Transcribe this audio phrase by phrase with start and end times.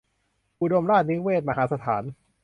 [0.61, 2.03] อุดมราชนิเวศน์ มหาสถาน